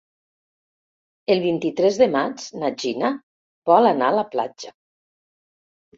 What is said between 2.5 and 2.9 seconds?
na